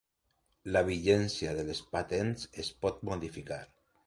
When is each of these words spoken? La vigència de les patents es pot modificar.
La 0.75 0.81
vigència 0.87 1.53
de 1.59 1.67
les 1.67 1.83
patents 1.97 2.49
es 2.65 2.73
pot 2.87 3.05
modificar. 3.13 3.63